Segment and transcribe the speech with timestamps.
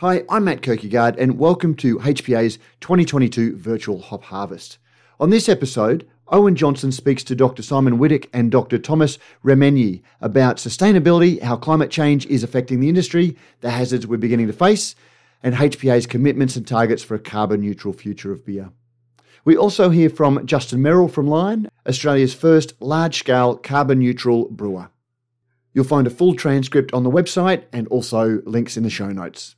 [0.00, 4.78] Hi, I'm Matt Kirkegaard, and welcome to HPA's 2022 Virtual Hop Harvest.
[5.20, 7.62] On this episode, Owen Johnston speaks to Dr.
[7.62, 8.78] Simon Whittock and Dr.
[8.78, 14.46] Tomas Remenyi about sustainability, how climate change is affecting the industry, the hazards we're beginning
[14.46, 14.94] to face,
[15.42, 18.70] and HPA's commitments and targets for a carbon neutral future of beer.
[19.44, 24.88] We also hear from Justin Merrell from Lion, Australia's first large scale carbon neutral brewer.
[25.74, 29.56] You'll find a full transcript on the website and also links in the show notes.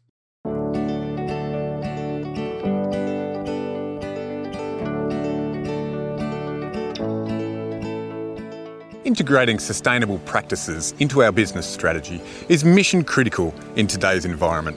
[9.12, 14.74] Integrating sustainable practices into our business strategy is mission critical in today's environment.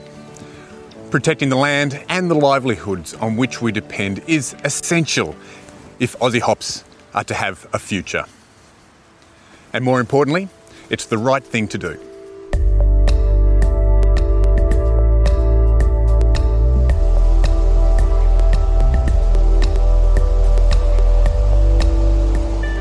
[1.10, 5.34] Protecting the land and the livelihoods on which we depend is essential
[6.00, 8.26] if Aussie hops are to have a future.
[9.72, 10.50] And more importantly,
[10.90, 11.98] it's the right thing to do.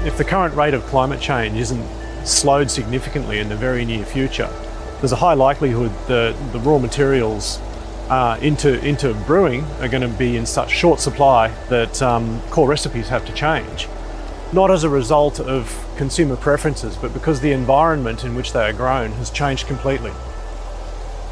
[0.06, 1.84] If the current rate of climate change isn't
[2.26, 4.48] slowed significantly in the very near future,
[5.00, 7.60] there's a high likelihood that the raw materials
[8.10, 12.68] uh, into, into brewing are going to be in such short supply that um, core
[12.68, 13.88] recipes have to change.
[14.54, 18.74] Not as a result of consumer preferences, but because the environment in which they are
[18.74, 20.12] grown has changed completely.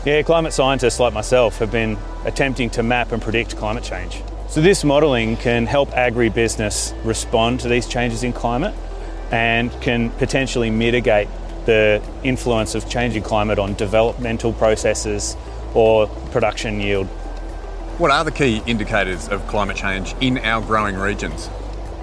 [0.03, 4.23] Yeah, climate scientists like myself have been attempting to map and predict climate change.
[4.53, 8.75] So, this modelling can help agribusiness respond to these changes in climate
[9.31, 11.27] and can potentially mitigate
[11.65, 15.35] the influence of changing climate on developmental processes
[15.73, 17.07] or production yield.
[17.97, 21.49] What are the key indicators of climate change in our growing regions?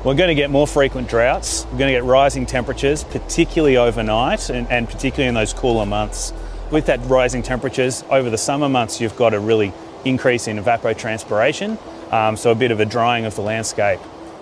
[0.04, 4.50] We're going to get more frequent droughts, we're going to get rising temperatures, particularly overnight
[4.50, 6.32] and, and particularly in those cooler months.
[6.72, 9.72] With that rising temperatures, over the summer months, you've got a really
[10.04, 11.78] increase in evapotranspiration,
[12.10, 14.00] um, so a bit of a drying of the landscape.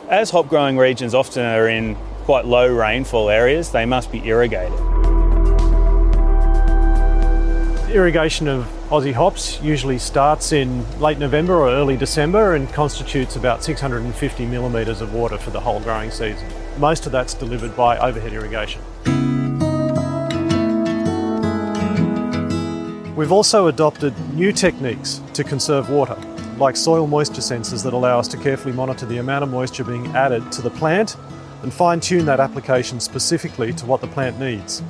[0.08, 4.78] As hop growing regions often are in quite low rainfall areas, they must be irrigated.
[7.90, 13.64] Irrigation of Aussie hops usually starts in late November or early December and constitutes about
[13.64, 16.46] 650 millimetres of water for the whole growing season.
[16.78, 18.82] Most of that's delivered by overhead irrigation.
[23.16, 26.16] We've also adopted new techniques to conserve water
[26.58, 30.06] like soil moisture sensors that allow us to carefully monitor the amount of moisture being
[30.08, 31.16] added to the plant
[31.62, 34.82] and fine tune that application specifically to what the plant needs.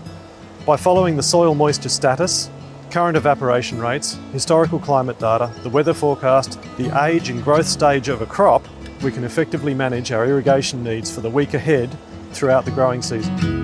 [0.66, 2.50] By following the soil moisture status,
[2.90, 8.22] current evaporation rates, historical climate data, the weather forecast, the age and growth stage of
[8.22, 8.66] a crop,
[9.02, 11.96] we can effectively manage our irrigation needs for the week ahead
[12.32, 13.58] throughout the growing season.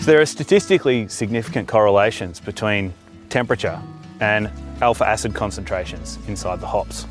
[0.00, 2.92] There are statistically significant correlations between
[3.30, 3.80] temperature
[4.20, 4.50] and
[4.84, 7.06] alpha acid concentrations inside the hops.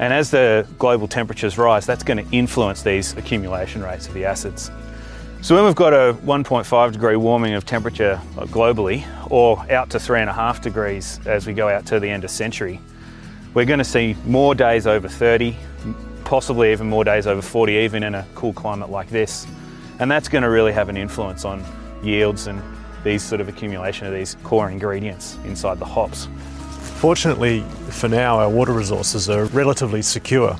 [0.00, 4.24] And as the global temperatures rise, that's going to influence these accumulation rates of the
[4.24, 4.72] acids.
[5.40, 10.60] So when we've got a 1.5 degree warming of temperature globally, or out to 3.5
[10.60, 12.80] degrees as we go out to the end of century,
[13.54, 15.56] we're going to see more days over 30,
[16.24, 19.46] possibly even more days over 40, even in a cool climate like this.
[20.00, 21.62] And that's going to really have an influence on
[22.02, 22.60] yields and
[23.04, 26.28] these sort of accumulation of these core ingredients inside the hops.
[27.02, 30.56] Fortunately, for now, our water resources are relatively secure,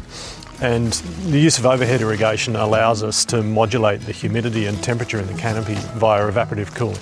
[0.60, 0.92] and
[1.30, 5.34] the use of overhead irrigation allows us to modulate the humidity and temperature in the
[5.34, 6.98] canopy via evaporative cooling.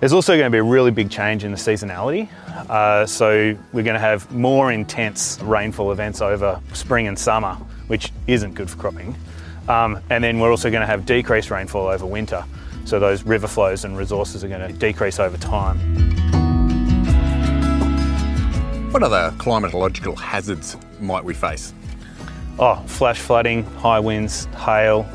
[0.00, 2.28] There's also going to be a really big change in the seasonality.
[2.68, 7.54] Uh, so, we're going to have more intense rainfall events over spring and summer,
[7.86, 9.14] which isn't good for cropping.
[9.68, 12.44] Um, and then we're also going to have decreased rainfall over winter.
[12.84, 16.21] So, those river flows and resources are going to decrease over time.
[18.92, 21.72] What other climatological hazards might we face?
[22.58, 25.08] Oh, flash flooding, high winds, hail.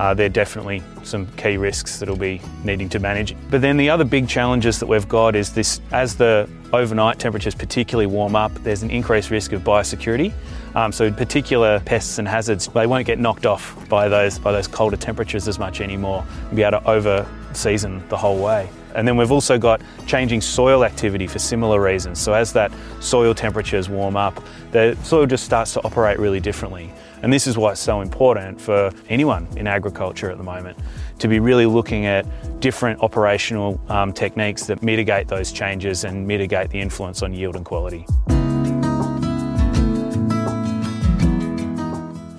[0.00, 3.36] Uh, they're definitely some key risks that'll be needing to manage.
[3.48, 7.54] But then the other big challenges that we've got is this as the overnight temperatures
[7.54, 10.32] particularly warm up, there's an increased risk of biosecurity.
[10.74, 14.66] Um, so particular pests and hazards, they won't get knocked off by those by those
[14.66, 18.68] colder temperatures as much anymore and be able to over season the whole way.
[18.94, 22.18] And then we've also got changing soil activity for similar reasons.
[22.18, 24.42] So as that soil temperatures warm up,
[24.72, 26.92] the soil just starts to operate really differently.
[27.22, 30.78] And this is why it's so important for anyone in agriculture at the moment
[31.18, 32.26] to be really looking at
[32.60, 37.64] different operational um, techniques that mitigate those changes and mitigate the influence on yield and
[37.64, 38.06] quality.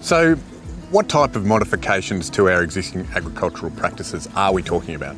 [0.01, 0.35] So,
[0.89, 5.15] what type of modifications to our existing agricultural practices are we talking about?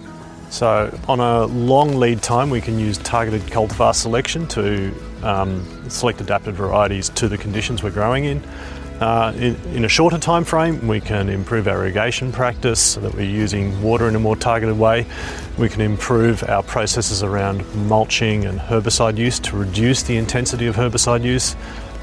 [0.53, 6.21] So, on a long lead time, we can use targeted cultivar selection to um, select
[6.21, 8.43] adapted varieties to the conditions we're growing in.
[9.01, 13.15] Uh, in, in, a shorter time frame, we can improve our irrigation practice so that
[13.15, 15.07] we're using water in a more targeted way.
[15.57, 20.75] We can improve our processes around mulching and herbicide use to reduce the intensity of
[20.75, 21.55] herbicide use.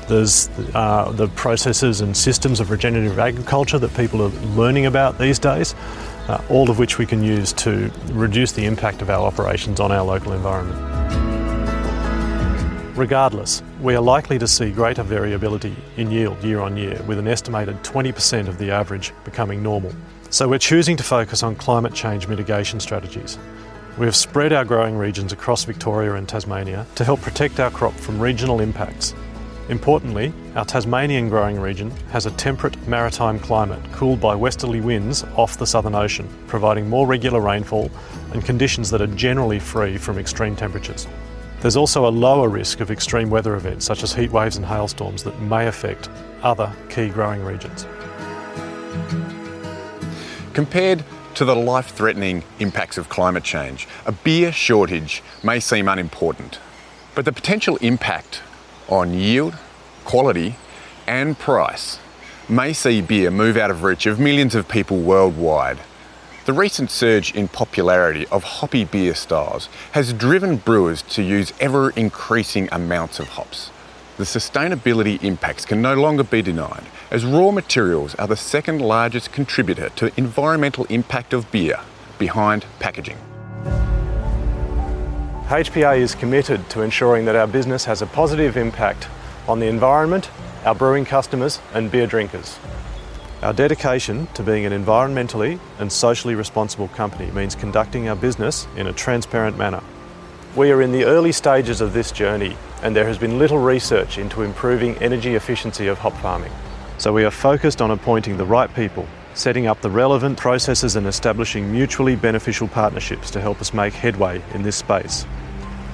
[0.08, 5.38] There's uh, the processes and systems of regenerative agriculture that people are learning about these
[5.38, 5.76] days,
[6.31, 9.91] uh, all of which we can use to reduce the impact of our operations on
[9.91, 10.79] our local environment.
[12.97, 17.27] Regardless, we are likely to see greater variability in yield year on year, with an
[17.27, 19.93] estimated 20% of the average becoming normal.
[20.31, 23.37] So we're choosing to focus on climate change mitigation strategies.
[23.99, 27.94] We have spread our growing regions across Victoria and Tasmania to help protect our crop
[27.94, 29.15] from regional impacts.
[29.70, 35.58] Importantly, our Tasmanian growing region has a temperate maritime climate cooled by westerly winds off
[35.58, 37.88] the Southern Ocean, providing more regular rainfall
[38.32, 41.06] and conditions that are generally free from extreme temperatures.
[41.61, 45.22] There's also a lower risk of extreme weather events such as heat waves and hailstorms
[45.22, 46.08] that may affect
[46.43, 47.87] other key growing regions.
[50.52, 51.05] Compared
[51.37, 56.58] to the life threatening impacts of climate change, a beer shortage may seem unimportant,
[57.14, 58.43] but the potential impact
[58.90, 59.56] on yield,
[60.04, 60.56] quality,
[61.06, 61.98] and price
[62.48, 65.78] may see beer move out of reach of millions of people worldwide
[66.50, 71.90] the recent surge in popularity of hoppy beer styles has driven brewers to use ever
[71.90, 73.70] increasing amounts of hops.
[74.16, 79.31] The sustainability impacts can no longer be denied, as raw materials are the second largest
[79.31, 81.78] contributor to environmental impact of beer,
[82.19, 83.30] behind packaging.
[85.50, 89.08] HPA is committed to ensuring that our business has a positive impact
[89.49, 90.31] on the environment,
[90.64, 92.56] our brewing customers, and beer drinkers.
[93.43, 98.87] Our dedication to being an environmentally and socially responsible company means conducting our business in
[98.87, 99.82] a transparent manner.
[100.55, 104.19] We are in the early stages of this journey and there has been little research
[104.19, 106.53] into improving energy efficiency of hop farming.
[106.99, 109.05] So we are focused on appointing the right people,
[109.40, 114.42] setting up the relevant processes and establishing mutually beneficial partnerships to help us make headway
[114.52, 115.25] in this space.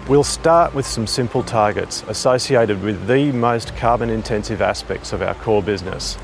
[0.09, 5.35] We'll start with some simple targets associated with the most carbon intensive aspects of our
[5.35, 6.19] core business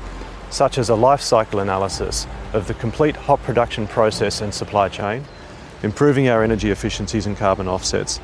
[0.53, 5.23] such as a life cycle analysis of the complete hop production process and supply chain,
[5.81, 8.19] improving our energy efficiencies and carbon offsets,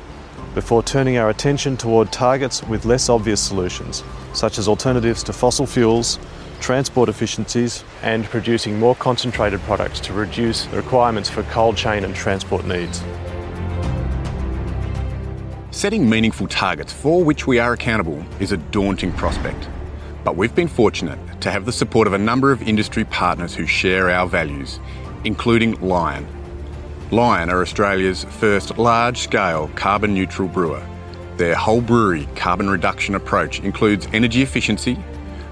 [0.54, 5.66] before turning our attention toward targets with less obvious solutions, such as alternatives to fossil
[5.66, 6.20] fuels,
[6.60, 12.14] transport efficiencies, and producing more concentrated products to reduce the requirements for cold chain and
[12.14, 13.02] transport needs.
[15.70, 19.68] Setting meaningful targets for which we are accountable is a daunting prospect.
[20.24, 23.66] But we've been fortunate to have the support of a number of industry partners who
[23.66, 24.78] share our values,
[25.24, 26.26] including Lion.
[27.10, 30.86] Lion are Australia's first large scale carbon neutral brewer.
[31.38, 34.98] Their whole brewery carbon reduction approach includes energy efficiency,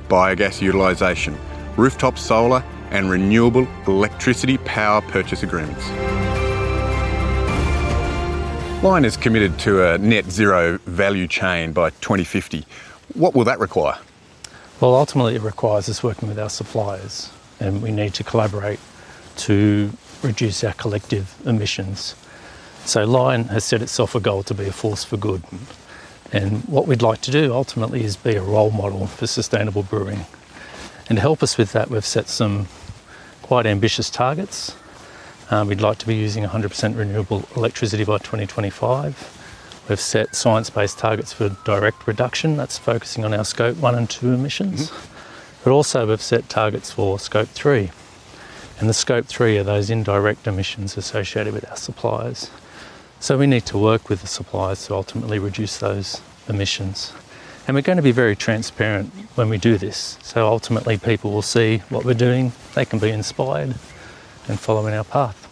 [0.09, 1.37] biogas utilisation,
[1.77, 5.87] rooftop solar, and renewable electricity power purchase agreements.
[8.83, 12.65] Lion is committed to a net zero value chain by 2050.
[13.15, 13.99] What will that require?
[14.81, 18.79] Well, ultimately, it requires us working with our suppliers, and we need to collaborate
[19.39, 19.91] to
[20.23, 22.15] reduce our collective emissions.
[22.85, 25.43] So, Lion has set itself a goal to be a force for good.
[26.33, 30.27] And what we'd like to do ultimately is be a role model for sustainable brewing.
[31.09, 32.69] And to help us with that, we've set some
[33.43, 34.77] quite ambitious targets.
[35.51, 39.87] Um, we'd like to be using 100% renewable electricity by 2025.
[39.89, 44.11] We've set science based targets for direct reduction, that's focusing on our scope 1 and
[44.11, 44.91] 2 emissions.
[44.91, 45.65] Mm-hmm.
[45.65, 47.91] But also, we've set targets for scope 3.
[48.79, 52.51] And the scope 3 are those indirect emissions associated with our suppliers.
[53.21, 57.13] So we need to work with the suppliers to ultimately reduce those emissions.
[57.67, 60.19] And we're going to be very transparent when we do this.
[60.23, 63.75] So ultimately, people will see what we're doing, they can be inspired
[64.49, 65.49] and follow in our path.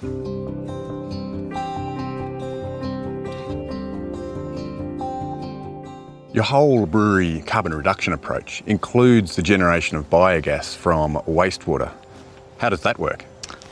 [6.32, 11.92] Your whole brewery carbon reduction approach includes the generation of biogas from wastewater.
[12.58, 13.24] How does that work?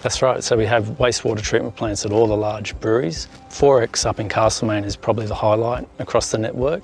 [0.04, 0.44] That's right.
[0.44, 3.26] So we have wastewater treatment plants at all the large breweries.
[3.48, 6.82] XXXX up in Castlemaine is probably the highlight across the network.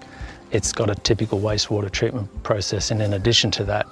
[0.52, 3.86] It's got a typical wastewater treatment process, and in addition to that,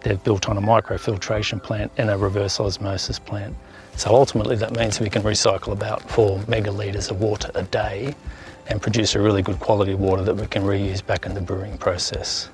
[0.00, 3.54] they've built on a microfiltration plant and a reverse osmosis plant.
[3.94, 8.12] So ultimately, that means we can recycle about four megalitres of water a day
[8.66, 11.78] and produce a really good quality water that we can reuse back in the brewing
[11.78, 12.50] process.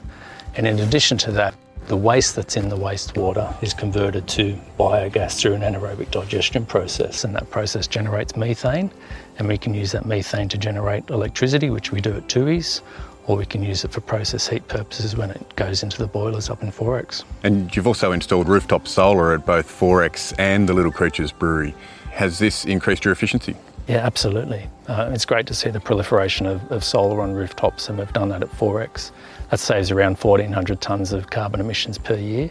[0.55, 1.55] And in addition to that,
[1.91, 7.25] the waste that's in the wastewater is converted to biogas through an anaerobic digestion process,
[7.25, 8.93] and that process generates methane,
[9.39, 12.81] and we can use that methane to generate electricity, which we do at Tooheys,
[13.27, 16.49] or we can use it for process heat purposes when it goes into the boilers
[16.49, 17.25] up in XXXX.
[17.43, 21.75] And you've also installed rooftop solar at both XXXX and the Little Creatures Brewery.
[22.13, 23.57] Has this increased your efficiency?
[23.89, 24.69] Yeah, absolutely.
[24.87, 28.29] Uh, it's great to see the proliferation of, of, solar on rooftops, and we've done
[28.29, 29.11] that at XXXX.
[29.51, 32.51] That saves around 1,400 tonnes of carbon emissions per year,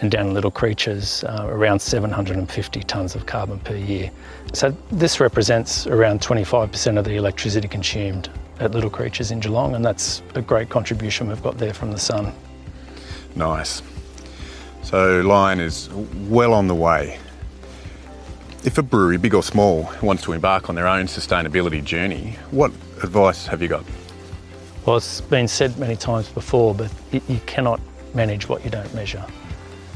[0.00, 4.10] and down Little Creatures, uh, around 750 tonnes of carbon per year.
[4.52, 8.30] So this represents around 25% of the electricity consumed
[8.60, 11.98] at Little Creatures in Geelong, and that's a great contribution we've got there from the
[11.98, 12.32] sun.
[13.34, 13.82] Nice.
[14.82, 15.90] So Lion is
[16.28, 17.18] well on the way.
[18.64, 22.70] If a brewery, big or small, wants to embark on their own sustainability journey, what
[23.02, 23.84] advice have you got?
[24.88, 27.78] Well, it's been said many times before, but you cannot
[28.14, 29.22] manage what you don't measure.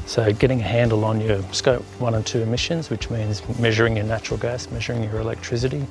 [0.05, 4.05] So getting a handle on your scope one and two emissions, which means measuring your
[4.05, 5.87] natural gas, measuring your electricity,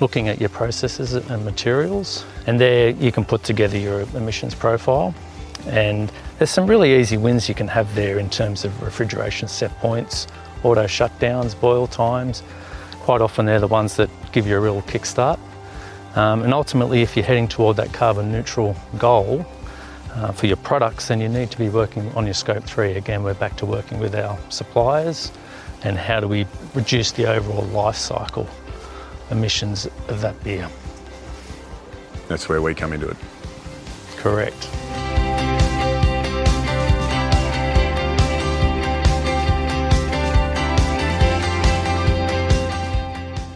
[0.00, 2.24] looking at your processes and materials.
[2.46, 5.14] And there you can put together your emissions profile.
[5.66, 9.70] And there's some really easy wins you can have there in terms of refrigeration set
[9.80, 10.28] points,
[10.62, 12.42] auto shutdowns, boil times.
[13.00, 15.38] Quite often they're the ones that give you a real kickstart.
[16.14, 19.44] Um, and ultimately, if you're heading toward that carbon neutral goal
[20.14, 22.92] uh, for your products, then you need to be working on your scope three.
[22.92, 25.32] Again, we're back to working with our suppliers
[25.82, 28.48] and how do we reduce the overall life cycle
[29.30, 30.68] emissions of that beer.
[32.28, 33.16] That's where we come into it.
[34.16, 34.68] Correct.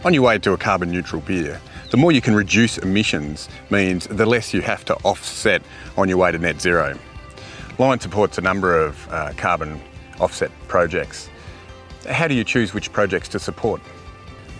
[0.05, 4.05] On your way to a carbon neutral beer, the more you can reduce emissions means
[4.07, 5.61] the less you have to offset
[5.97, 6.97] on your way to net zero.
[7.79, 9.81] Lion supports a number of uh, carbon
[10.19, 11.29] offset projects.
[12.07, 13.81] How do you choose which projects to support?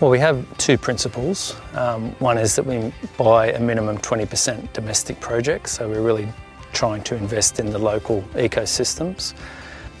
[0.00, 1.54] Well, we have two principles.
[1.74, 6.32] Um, one is that we buy a minimum 20% domestic projects, so we're really
[6.72, 9.34] trying to invest in the local ecosystems.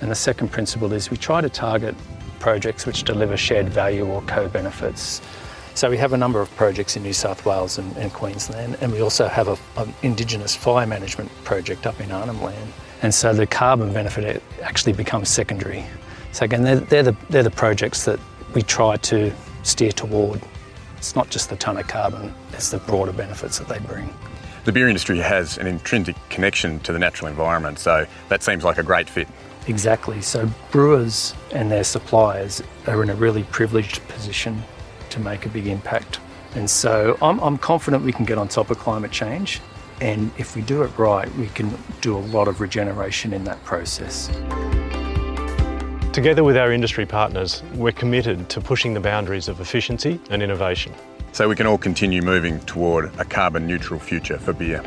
[0.00, 1.94] And the second principle is we try to target
[2.38, 5.20] projects which deliver shared value or co-benefits.
[5.80, 8.92] So we have a number of projects in New South Wales and, and Queensland, and
[8.92, 12.74] we also have an Indigenous fire management project up in Arnhem Land.
[13.00, 15.86] And so the carbon benefit actually becomes secondary.
[16.32, 18.20] So again, they're, they're, the, they're the projects that
[18.52, 19.32] we try to
[19.62, 20.42] steer toward.
[20.98, 24.12] It's not just the tonne of carbon, it's the broader benefits that they bring.
[24.66, 28.76] The beer industry has an intrinsic connection to the natural environment, so that seems like
[28.76, 29.28] a great fit.
[29.66, 30.20] Exactly.
[30.20, 34.62] So brewers and their suppliers are in a really privileged position
[35.10, 36.20] to make a big impact.
[36.54, 39.60] And so I'm, I'm confident we can get on top of climate change.
[40.00, 43.62] And if we do it right, we can do a lot of regeneration in that
[43.64, 44.28] process.
[46.12, 50.92] Together with our industry partners, we're committed to pushing the boundaries of efficiency and innovation.
[51.32, 54.82] So we can all continue moving toward a carbon neutral future for beer.